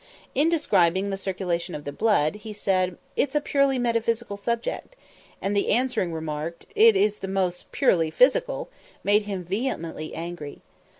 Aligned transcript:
In 0.33 0.49
describing 0.49 1.11
the 1.11 1.15
circulation 1.15 1.75
of 1.75 1.83
the 1.83 1.91
blood, 1.91 2.37
he 2.37 2.53
said, 2.53 2.97
"It's 3.15 3.35
a 3.35 3.39
purely 3.39 3.77
metaphysical 3.77 4.35
subject;" 4.35 4.95
and 5.39 5.55
the 5.55 5.69
answering 5.69 6.11
remark, 6.11 6.63
"It 6.73 6.95
is 6.95 7.17
the 7.17 7.27
most 7.27 7.71
purely 7.71 8.09
physical," 8.09 8.67
made 9.03 9.27
him 9.27 9.43
vehemently 9.43 10.15
angry. 10.15 10.61